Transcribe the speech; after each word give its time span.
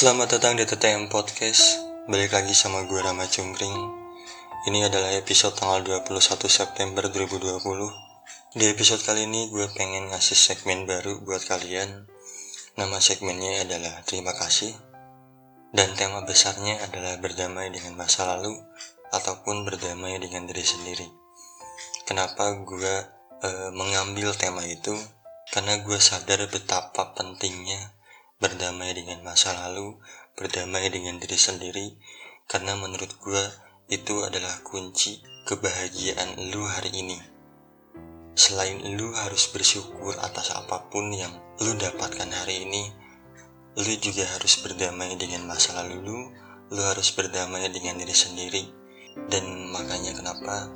Selamat 0.00 0.40
datang 0.40 0.56
di 0.56 0.64
TTM 0.64 1.12
Podcast. 1.12 1.76
Balik 2.08 2.32
lagi 2.32 2.56
sama 2.56 2.88
gue 2.88 3.04
Rama 3.04 3.28
Cungkring. 3.28 3.76
Ini 4.64 4.88
adalah 4.88 5.12
episode 5.12 5.52
tanggal 5.60 6.00
21 6.08 6.40
September 6.48 7.04
2020 7.12 7.60
Di 8.56 8.64
episode 8.72 9.04
kali 9.04 9.28
ini 9.28 9.52
gue 9.52 9.68
pengen 9.76 10.08
ngasih 10.08 10.40
segmen 10.40 10.88
baru 10.88 11.20
buat 11.20 11.44
kalian. 11.44 12.08
Nama 12.80 12.96
segmennya 12.96 13.68
adalah 13.68 14.00
Terima 14.08 14.32
Kasih. 14.32 14.72
Dan 15.68 15.92
tema 16.00 16.24
besarnya 16.24 16.80
adalah 16.80 17.20
berdamai 17.20 17.68
dengan 17.68 18.00
masa 18.00 18.24
lalu 18.24 18.56
Ataupun 19.12 19.68
berdamai 19.68 20.16
dengan 20.16 20.48
diri 20.48 20.64
sendiri. 20.64 21.04
Kenapa 22.08 22.56
gue 22.56 22.94
uh, 23.44 23.68
mengambil 23.76 24.32
tema 24.32 24.64
itu? 24.64 24.96
Karena 25.52 25.76
gue 25.84 26.00
sadar 26.00 26.48
betapa 26.48 27.12
pentingnya 27.12 27.99
berdamai 28.40 28.96
dengan 28.96 29.20
masa 29.20 29.52
lalu, 29.52 30.00
berdamai 30.32 30.88
dengan 30.88 31.20
diri 31.20 31.36
sendiri, 31.36 31.92
karena 32.48 32.72
menurut 32.72 33.12
gue 33.20 33.44
itu 33.92 34.24
adalah 34.24 34.64
kunci 34.64 35.20
kebahagiaan 35.44 36.48
lu 36.48 36.64
hari 36.64 37.04
ini. 37.04 37.20
Selain 38.32 38.80
lu 38.96 39.12
harus 39.12 39.52
bersyukur 39.52 40.16
atas 40.24 40.56
apa 40.56 40.88
pun 40.88 41.12
yang 41.12 41.36
lu 41.60 41.76
dapatkan 41.76 42.32
hari 42.32 42.64
ini, 42.64 42.88
lu 43.76 43.92
juga 44.00 44.24
harus 44.24 44.56
berdamai 44.64 45.20
dengan 45.20 45.44
masa 45.44 45.76
lalu 45.76 46.00
lu, 46.00 46.18
lu 46.72 46.80
harus 46.80 47.12
berdamai 47.12 47.68
dengan 47.68 48.00
diri 48.00 48.16
sendiri. 48.16 48.64
Dan 49.28 49.68
makanya 49.68 50.16
kenapa 50.16 50.72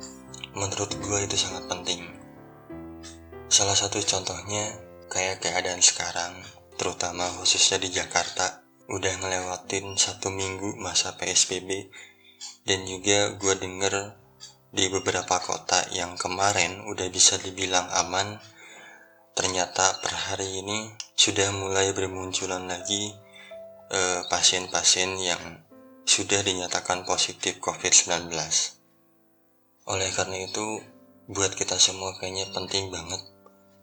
menurut 0.53 0.93
gue 1.01 1.19
itu 1.25 1.33
sangat 1.33 1.65
penting. 1.65 2.03
Salah 3.49 3.73
satu 3.73 3.97
contohnya 4.05 4.75
kayak 5.09 5.41
keadaan 5.41 5.79
sekarang 5.79 6.45
terutama 6.75 7.27
khususnya 7.39 7.79
di 7.79 7.89
Jakarta 7.91 8.63
udah 8.85 9.13
ngelewatin 9.17 9.97
satu 9.97 10.29
minggu 10.29 10.77
masa 10.77 11.17
PSBB 11.17 11.89
dan 12.69 12.85
juga 12.85 13.33
gue 13.33 13.53
denger 13.57 14.13
di 14.75 14.91
beberapa 14.91 15.39
kota 15.41 15.87
yang 15.95 16.19
kemarin 16.19 16.85
udah 16.85 17.07
bisa 17.09 17.39
dibilang 17.41 17.87
aman 17.95 18.37
ternyata 19.33 20.03
per 20.03 20.13
hari 20.13 20.61
ini 20.61 20.91
sudah 21.15 21.49
mulai 21.55 21.95
bermunculan 21.95 22.67
lagi 22.67 23.09
eh, 23.89 24.21
pasien-pasien 24.27 25.15
yang 25.17 25.41
sudah 26.05 26.45
dinyatakan 26.45 27.07
positif 27.07 27.57
COVID-19 27.63 28.29
oleh 29.89 30.09
karena 30.13 30.37
itu 30.45 30.83
buat 31.25 31.57
kita 31.57 31.81
semua 31.81 32.13
kayaknya 32.21 32.53
penting 32.53 32.93
banget 32.93 33.21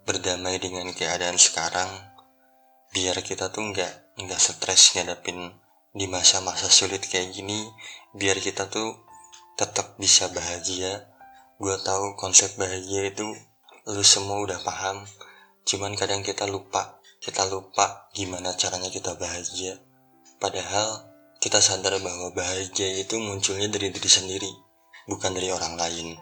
berdamai 0.06 0.62
dengan 0.62 0.86
keadaan 0.94 1.38
sekarang 1.38 2.11
biar 2.92 3.24
kita 3.24 3.48
tuh 3.48 3.72
nggak 3.72 4.20
nggak 4.20 4.40
stres 4.40 4.92
ngadepin 4.92 5.56
di 5.96 6.04
masa-masa 6.08 6.68
sulit 6.68 7.04
kayak 7.08 7.32
gini 7.32 7.68
biar 8.12 8.36
kita 8.40 8.68
tuh 8.68 9.00
tetap 9.56 9.96
bisa 9.96 10.28
bahagia. 10.28 11.08
Gue 11.56 11.78
tahu 11.80 12.18
konsep 12.20 12.52
bahagia 12.60 13.08
itu 13.08 13.28
lu 13.88 14.04
semua 14.04 14.40
udah 14.44 14.60
paham 14.60 15.04
cuman 15.62 15.94
kadang 15.94 16.26
kita 16.26 16.46
lupa 16.46 17.02
kita 17.22 17.46
lupa 17.46 18.10
gimana 18.12 18.52
caranya 18.58 18.90
kita 18.90 19.14
bahagia. 19.14 19.78
Padahal 20.42 21.06
kita 21.38 21.62
sadar 21.62 21.96
bahwa 22.02 22.34
bahagia 22.34 22.98
itu 22.98 23.16
munculnya 23.16 23.70
dari 23.70 23.94
diri 23.94 24.10
sendiri 24.10 24.50
bukan 25.06 25.32
dari 25.32 25.48
orang 25.54 25.78
lain. 25.78 26.18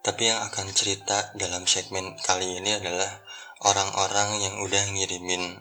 Tapi 0.00 0.32
yang 0.32 0.40
akan 0.48 0.70
cerita 0.72 1.34
dalam 1.36 1.68
segmen 1.68 2.16
kali 2.24 2.62
ini 2.62 2.78
adalah 2.78 3.20
orang-orang 3.60 4.40
yang 4.40 4.64
udah 4.64 4.84
ngirimin 4.92 5.60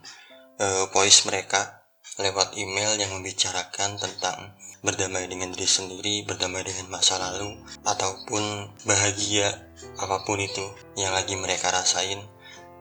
uh, 0.60 0.88
voice 0.92 1.24
mereka 1.28 1.84
lewat 2.20 2.56
email 2.60 3.00
yang 3.00 3.16
membicarakan 3.16 3.96
tentang 3.96 4.60
berdamai 4.84 5.28
dengan 5.28 5.52
diri 5.56 5.68
sendiri, 5.68 6.24
berdamai 6.24 6.64
dengan 6.64 6.88
masa 6.92 7.18
lalu, 7.20 7.58
ataupun 7.84 8.70
bahagia 8.88 9.52
apa 10.00 10.24
pun 10.24 10.40
itu 10.40 10.72
yang 11.00 11.14
lagi 11.16 11.36
mereka 11.36 11.72
rasain 11.72 12.20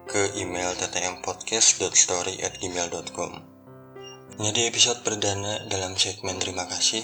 ke 0.06 0.30
email 0.38 0.74
ttmpodcast.story@gmail.com. 0.78 3.32
Jadi 4.38 4.70
episode 4.70 5.02
perdana 5.02 5.66
dalam 5.66 5.98
segmen 5.98 6.38
terima 6.38 6.62
kasih 6.70 7.02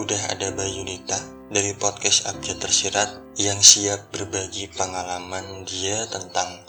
udah 0.00 0.32
ada 0.32 0.48
Bayunita 0.56 1.20
dari 1.52 1.76
podcast 1.76 2.24
Abjad 2.24 2.56
Tersirat 2.56 3.36
yang 3.36 3.60
siap 3.60 4.08
berbagi 4.08 4.72
pengalaman 4.72 5.68
dia 5.68 6.08
tentang 6.08 6.64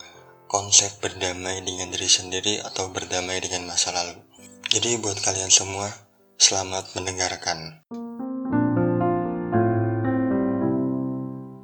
konsep 0.46 1.02
berdamai 1.02 1.66
dengan 1.66 1.90
diri 1.90 2.06
sendiri 2.06 2.62
atau 2.62 2.94
berdamai 2.94 3.42
dengan 3.42 3.66
masa 3.66 3.90
lalu. 3.90 4.22
Jadi 4.70 4.98
buat 5.02 5.18
kalian 5.22 5.50
semua, 5.50 5.90
selamat 6.38 6.94
mendengarkan. 6.94 7.86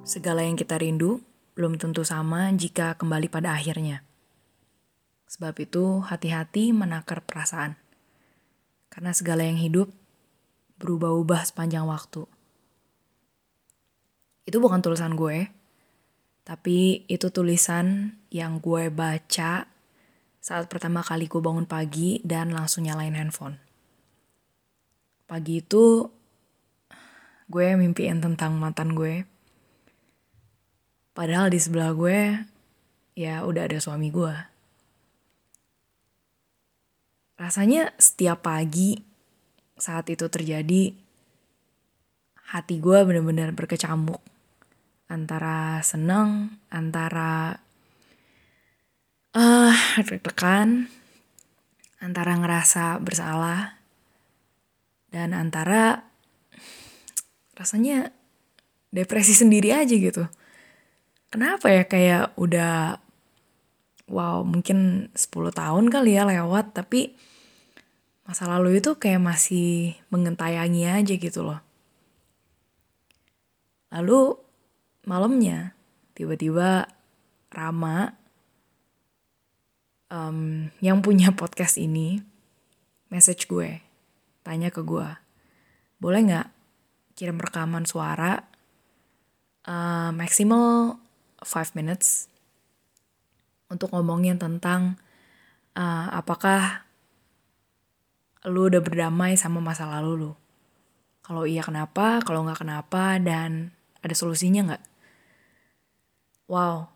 Segala 0.02 0.44
yang 0.44 0.58
kita 0.58 0.82
rindu 0.82 1.22
belum 1.54 1.78
tentu 1.78 2.02
sama 2.02 2.50
jika 2.58 2.98
kembali 2.98 3.30
pada 3.30 3.54
akhirnya. 3.54 4.02
Sebab 5.30 5.56
itu, 5.64 6.04
hati-hati 6.04 6.76
menakar 6.76 7.24
perasaan. 7.24 7.80
Karena 8.92 9.16
segala 9.16 9.48
yang 9.48 9.56
hidup 9.56 9.88
berubah-ubah 10.82 11.48
sepanjang 11.48 11.88
waktu. 11.88 12.28
Itu 14.44 14.58
bukan 14.60 14.84
tulisan 14.84 15.16
gue, 15.16 15.48
tapi 16.42 17.06
itu 17.06 17.30
tulisan 17.30 18.18
yang 18.34 18.58
gue 18.58 18.90
baca 18.90 19.70
saat 20.42 20.66
pertama 20.66 21.06
kali 21.06 21.30
gue 21.30 21.38
bangun 21.38 21.70
pagi 21.70 22.18
dan 22.26 22.50
langsung 22.50 22.90
nyalain 22.90 23.14
handphone. 23.14 23.62
Pagi 25.30 25.62
itu 25.62 26.10
gue 27.46 27.68
mimpiin 27.78 28.18
tentang 28.20 28.58
mantan 28.58 28.98
gue. 28.98 29.22
Padahal 31.14 31.54
di 31.54 31.62
sebelah 31.62 31.94
gue 31.94 32.42
ya 33.14 33.46
udah 33.46 33.70
ada 33.70 33.78
suami 33.78 34.10
gue. 34.10 34.34
Rasanya 37.38 37.94
setiap 38.02 38.42
pagi 38.42 38.98
saat 39.78 40.10
itu 40.10 40.26
terjadi 40.26 40.94
hati 42.50 42.82
gue 42.82 42.98
bener-bener 43.06 43.54
berkecamuk 43.54 44.31
antara 45.12 45.84
senang, 45.84 46.56
antara 46.72 47.60
uh, 49.36 49.76
deg-degan, 50.08 50.88
antara 52.00 52.40
ngerasa 52.40 53.04
bersalah, 53.04 53.76
dan 55.12 55.36
antara 55.36 56.08
rasanya 57.60 58.16
depresi 58.96 59.36
sendiri 59.36 59.76
aja 59.76 59.92
gitu. 59.92 60.24
Kenapa 61.28 61.68
ya 61.72 61.84
kayak 61.84 62.36
udah 62.40 63.00
wow 64.12 64.44
mungkin 64.44 65.12
10 65.16 65.32
tahun 65.56 65.88
kali 65.88 66.20
ya 66.20 66.28
lewat 66.28 66.76
tapi 66.76 67.16
masa 68.28 68.48
lalu 68.48 68.84
itu 68.84 69.00
kayak 69.00 69.24
masih 69.24 69.96
mengentayangi 70.12 70.88
aja 70.88 71.14
gitu 71.16 71.44
loh. 71.44 71.60
Lalu 73.92 74.40
malamnya 75.06 75.74
tiba-tiba 76.14 76.88
Rama 77.52 78.16
um, 80.12 80.70
yang 80.80 81.04
punya 81.04 81.34
podcast 81.36 81.76
ini 81.82 82.22
message 83.12 83.50
gue 83.50 83.82
tanya 84.46 84.70
ke 84.70 84.84
gue 84.86 85.08
boleh 86.02 86.20
nggak 86.26 86.48
kirim 87.14 87.38
rekaman 87.38 87.86
suara 87.86 88.42
uh, 89.68 90.10
maksimal 90.14 90.98
5 91.42 91.78
minutes 91.78 92.30
untuk 93.72 93.94
ngomongin 93.96 94.36
tentang 94.36 95.00
uh, 95.80 96.08
apakah 96.12 96.84
lu 98.50 98.68
udah 98.68 98.82
berdamai 98.82 99.38
sama 99.38 99.62
masa 99.62 99.86
lalu 99.86 100.28
lu? 100.28 100.32
Kalau 101.22 101.46
iya 101.46 101.62
kenapa 101.62 102.20
kalau 102.26 102.44
nggak 102.44 102.66
kenapa 102.66 103.22
dan 103.22 103.72
ada 104.02 104.16
solusinya 104.18 104.74
nggak 104.74 104.84
wow. 106.52 106.92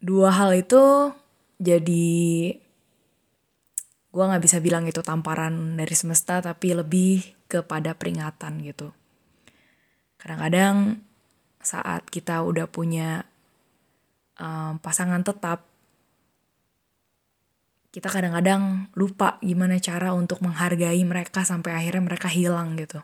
Dua 0.00 0.32
hal 0.32 0.56
itu 0.56 1.12
jadi 1.60 2.56
gue 4.16 4.24
nggak 4.24 4.44
bisa 4.48 4.64
bilang 4.64 4.88
itu 4.88 5.04
tamparan 5.04 5.76
dari 5.76 5.92
semesta 5.92 6.40
tapi 6.40 6.72
lebih 6.72 7.20
kepada 7.52 7.92
peringatan 7.92 8.64
gitu. 8.64 8.96
Kadang-kadang 10.16 11.04
saat 11.60 12.08
kita 12.08 12.40
udah 12.40 12.64
punya 12.64 13.28
um, 14.40 14.80
pasangan 14.80 15.20
tetap 15.20 15.68
kita 17.92 18.08
kadang-kadang 18.12 18.92
lupa 18.92 19.40
gimana 19.40 19.80
cara 19.80 20.12
untuk 20.12 20.40
menghargai 20.44 21.00
mereka 21.04 21.44
sampai 21.44 21.76
akhirnya 21.76 22.04
mereka 22.04 22.28
hilang 22.28 22.76
gitu. 22.76 23.00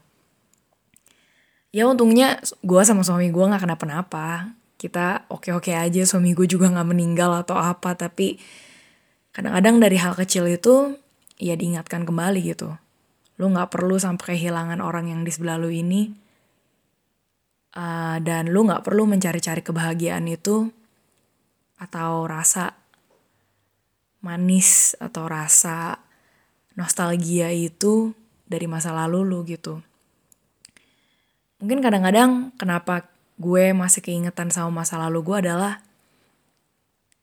Ya 1.72 1.88
untungnya 1.88 2.40
gue 2.60 2.82
sama 2.84 3.00
suami 3.04 3.32
gue 3.32 3.44
nggak 3.44 3.64
kenapa-napa 3.64 4.52
kita 4.82 5.31
oke-oke 5.31 5.70
aja 5.70 6.02
suami 6.02 6.34
gue 6.34 6.50
juga 6.50 6.67
nggak 6.67 6.88
meninggal 6.90 7.46
atau 7.46 7.55
apa 7.55 7.94
tapi 7.94 8.43
kadang-kadang 9.31 9.79
dari 9.79 9.96
hal 10.02 10.19
kecil 10.19 10.50
itu 10.50 10.99
ya 11.38 11.55
diingatkan 11.55 12.02
kembali 12.02 12.43
gitu. 12.43 12.75
Lu 13.40 13.50
gak 13.50 13.75
perlu 13.75 13.99
sampai 13.99 14.38
kehilangan 14.38 14.79
orang 14.79 15.11
yang 15.11 15.26
di 15.26 15.32
sebelah 15.34 15.58
lu 15.58 15.73
ini. 15.73 16.12
Uh, 17.73 18.20
dan 18.20 18.52
lu 18.52 18.69
gak 18.69 18.84
perlu 18.84 19.08
mencari-cari 19.08 19.64
kebahagiaan 19.64 20.29
itu 20.29 20.69
atau 21.81 22.28
rasa 22.28 22.76
manis 24.23 24.94
atau 25.00 25.25
rasa 25.26 25.99
nostalgia 26.76 27.49
itu 27.50 28.12
dari 28.44 28.69
masa 28.69 28.93
lalu 28.93 29.25
lu 29.25 29.40
gitu. 29.49 29.81
Mungkin 31.64 31.81
kadang-kadang 31.81 32.52
kenapa 32.61 33.12
gue 33.42 33.74
masih 33.74 34.06
keingetan 34.06 34.54
sama 34.54 34.86
masa 34.86 35.02
lalu 35.02 35.26
gue 35.26 35.36
adalah 35.42 35.82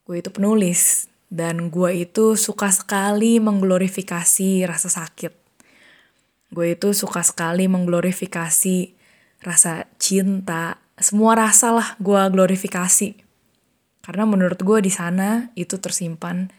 gue 0.04 0.20
itu 0.20 0.30
penulis 0.36 1.08
dan 1.32 1.72
gue 1.72 2.04
itu 2.04 2.36
suka 2.36 2.68
sekali 2.74 3.40
mengglorifikasi 3.40 4.66
rasa 4.68 4.90
sakit. 4.90 5.34
Gue 6.50 6.74
itu 6.74 6.92
suka 6.98 7.22
sekali 7.22 7.70
mengglorifikasi 7.70 8.78
rasa 9.46 9.86
cinta, 10.02 10.82
semua 10.98 11.38
rasa 11.38 11.72
lah 11.72 11.90
gue 12.02 12.22
glorifikasi. 12.34 13.16
Karena 14.02 14.26
menurut 14.26 14.58
gue 14.58 14.82
di 14.82 14.90
sana 14.90 15.54
itu 15.54 15.78
tersimpan 15.78 16.50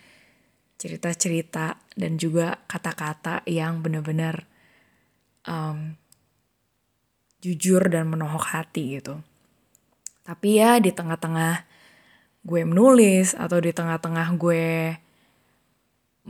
cerita-cerita 0.78 1.76
dan 1.98 2.16
juga 2.16 2.62
kata-kata 2.70 3.42
yang 3.50 3.82
benar-benar 3.82 4.46
um, 5.50 5.98
jujur 7.42 7.82
dan 7.90 8.06
menohok 8.08 8.54
hati 8.54 9.02
gitu. 9.02 9.20
Tapi 10.30 10.62
ya 10.62 10.78
di 10.78 10.94
tengah-tengah 10.94 11.66
gue 12.46 12.62
menulis 12.62 13.34
atau 13.34 13.58
di 13.58 13.74
tengah-tengah 13.74 14.28
gue 14.38 14.94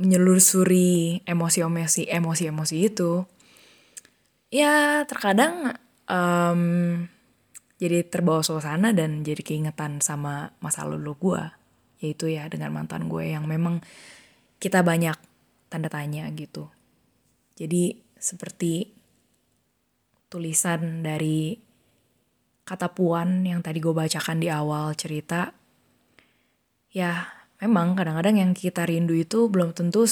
menyelusuri 0.01 1.21
emosi-emosi 1.29 2.09
emosi-emosi 2.09 2.77
itu 2.81 3.21
ya 4.49 5.05
terkadang 5.05 5.77
um, 6.09 6.63
jadi 7.81 8.05
terbawa 8.09 8.41
suasana 8.41 8.97
dan 8.97 9.21
jadi 9.21 9.41
keingetan 9.41 10.01
sama 10.01 10.53
masa 10.65 10.89
lalu 10.89 11.13
gue. 11.17 11.45
Yaitu 12.01 12.33
ya 12.33 12.49
dengan 12.49 12.73
mantan 12.73 13.09
gue 13.09 13.37
yang 13.37 13.45
memang 13.45 13.85
kita 14.61 14.81
banyak 14.81 15.17
tanda 15.69 15.93
tanya 15.93 16.29
gitu. 16.33 16.73
Jadi 17.57 18.01
seperti 18.17 18.89
tulisan 20.29 21.05
dari 21.05 21.57
kata 22.71 22.95
puan 22.95 23.43
yang 23.43 23.59
tadi 23.67 23.83
gue 23.83 23.91
bacakan 23.91 24.39
di 24.39 24.47
awal 24.47 24.95
cerita 24.95 25.51
ya 26.95 27.27
memang 27.59 27.99
kadang-kadang 27.99 28.39
yang 28.39 28.51
kita 28.55 28.87
rindu 28.87 29.19
itu 29.19 29.51
belum 29.51 29.75
tentu 29.75 30.07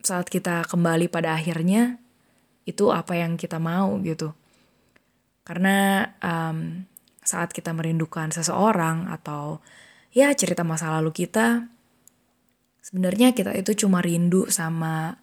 saat 0.00 0.32
kita 0.32 0.64
kembali 0.64 1.12
pada 1.12 1.36
akhirnya 1.36 2.00
itu 2.64 2.88
apa 2.92 3.16
yang 3.16 3.36
kita 3.36 3.60
mau 3.60 3.96
gitu. 4.00 4.32
Karena 5.44 6.06
um, 6.20 6.84
saat 7.24 7.50
kita 7.52 7.72
merindukan 7.72 8.30
seseorang 8.30 9.08
atau 9.10 9.60
ya 10.14 10.32
cerita 10.32 10.62
masa 10.62 10.92
lalu 11.00 11.12
kita, 11.12 11.66
sebenarnya 12.84 13.32
kita 13.32 13.52
itu 13.56 13.86
cuma 13.86 14.00
rindu 14.04 14.46
sama 14.48 15.18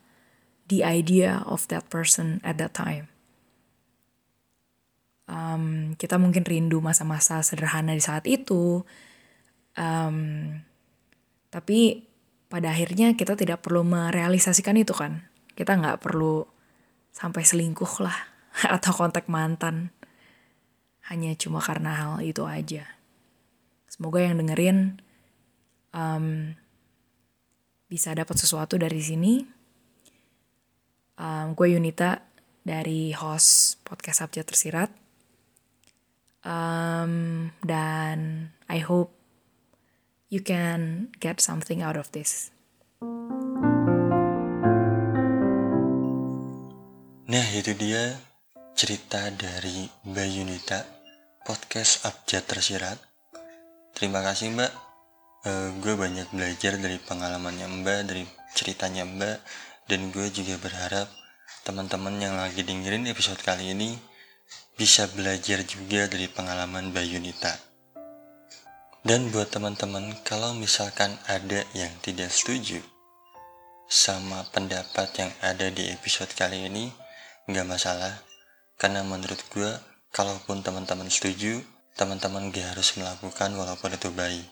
the 0.67 0.83
idea 0.83 1.41
of 1.47 1.65
that 1.71 1.87
person 1.87 2.43
at 2.43 2.59
that 2.59 2.75
time. 2.75 3.07
Um, 5.57 5.97
kita 5.97 6.21
mungkin 6.21 6.45
rindu 6.45 6.77
masa-masa 6.77 7.41
sederhana 7.41 7.97
di 7.97 8.03
saat 8.05 8.29
itu. 8.29 8.85
Um, 9.73 10.61
tapi 11.49 12.05
pada 12.47 12.71
akhirnya 12.71 13.17
kita 13.17 13.33
tidak 13.33 13.65
perlu 13.65 13.81
merealisasikan 13.81 14.77
itu 14.77 14.93
kan. 14.93 15.25
Kita 15.57 15.73
nggak 15.73 15.99
perlu 16.05 16.45
sampai 17.09 17.41
selingkuh 17.41 18.05
lah 18.05 18.17
atau 18.77 18.93
kontak 18.93 19.25
mantan. 19.25 19.89
Hanya 21.09 21.33
cuma 21.33 21.57
karena 21.57 21.97
hal 21.97 22.13
itu 22.21 22.45
aja. 22.45 22.85
Semoga 23.89 24.21
yang 24.21 24.37
dengerin 24.37 25.01
um, 25.95 26.53
bisa 27.87 28.13
dapat 28.13 28.35
sesuatu 28.37 28.77
dari 28.77 28.99
sini. 29.01 29.33
Um, 31.17 31.57
gue 31.57 31.73
Yunita 31.73 32.21
dari 32.61 33.15
host 33.15 33.81
podcast 33.87 34.21
Sabja 34.21 34.45
Tersirat. 34.45 35.06
Um, 36.47 37.51
dan 37.59 38.49
I 38.71 38.79
hope 38.79 39.11
you 40.31 40.39
can 40.39 41.11
get 41.19 41.43
something 41.43 41.83
out 41.83 41.99
of 41.99 42.07
this. 42.15 42.55
Nah, 47.27 47.47
itu 47.51 47.75
dia 47.75 48.15
cerita 48.79 49.27
dari 49.35 49.91
Mbak 50.07 50.27
Yunita, 50.31 50.79
podcast 51.43 52.07
Abjad 52.07 52.47
Tersirat. 52.47 52.95
Terima 53.91 54.23
kasih 54.23 54.55
Mbak, 54.55 54.71
uh, 55.43 55.69
gue 55.83 55.93
banyak 55.99 56.31
belajar 56.31 56.79
dari 56.79 56.95
pengalamannya 57.03 57.67
Mbak, 57.83 57.99
dari 58.07 58.23
ceritanya 58.55 59.03
Mbak, 59.03 59.37
dan 59.91 60.15
gue 60.15 60.31
juga 60.31 60.55
berharap 60.63 61.11
teman-teman 61.67 62.15
yang 62.23 62.39
lagi 62.39 62.63
dengerin 62.63 63.11
episode 63.11 63.43
kali 63.43 63.75
ini 63.75 63.99
bisa 64.77 65.09
belajar 65.11 65.65
juga 65.65 66.05
dari 66.05 66.29
pengalaman 66.29 66.93
Mbak 66.93 67.05
Yunita. 67.09 67.53
Dan 69.07 69.31
buat 69.31 69.49
teman-teman, 69.49 70.19
kalau 70.27 70.51
misalkan 70.53 71.15
ada 71.31 71.63
yang 71.71 71.91
tidak 72.03 72.27
setuju 72.29 72.83
sama 73.87 74.43
pendapat 74.51 75.07
yang 75.15 75.31
ada 75.39 75.71
di 75.71 75.87
episode 75.87 76.29
kali 76.35 76.67
ini, 76.67 76.91
nggak 77.47 77.67
masalah. 77.67 78.19
Karena 78.75 79.01
menurut 79.01 79.39
gue, 79.49 79.71
kalaupun 80.11 80.59
teman-teman 80.61 81.07
setuju, 81.07 81.63
teman-teman 81.97 82.53
gak 82.53 82.77
harus 82.77 82.93
melakukan 82.93 83.57
walaupun 83.57 83.97
itu 83.97 84.13
baik. 84.13 84.45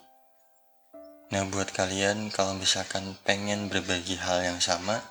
Nah 1.29 1.45
buat 1.51 1.69
kalian, 1.69 2.33
kalau 2.33 2.57
misalkan 2.57 3.13
pengen 3.21 3.69
berbagi 3.69 4.17
hal 4.17 4.41
yang 4.41 4.57
sama, 4.57 5.03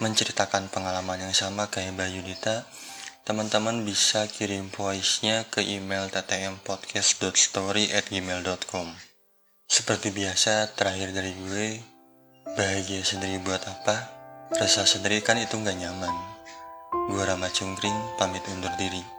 menceritakan 0.00 0.72
pengalaman 0.72 1.28
yang 1.28 1.34
sama 1.36 1.68
kayak 1.68 1.92
Mbak 1.96 2.08
Yunita, 2.16 2.64
teman-teman 3.26 3.82
bisa 3.82 4.30
kirim 4.30 4.70
voice-nya 4.70 5.50
ke 5.50 5.58
email 5.58 6.06
ttmpodcast.story@gmail.com. 6.14 8.86
Seperti 9.66 10.14
biasa, 10.14 10.70
terakhir 10.78 11.10
dari 11.10 11.34
gue, 11.34 11.82
bahagia 12.54 13.02
sendiri 13.02 13.42
buat 13.42 13.66
apa? 13.66 14.14
Rasa 14.54 14.86
sendiri 14.86 15.26
kan 15.26 15.42
itu 15.42 15.58
nggak 15.58 15.74
nyaman. 15.74 16.14
Gue 17.10 17.26
Rama 17.26 17.50
Cungkring, 17.50 17.98
pamit 18.14 18.46
undur 18.46 18.70
diri. 18.78 19.15